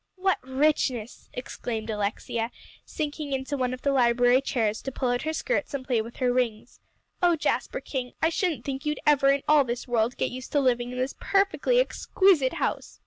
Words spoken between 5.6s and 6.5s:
and play with her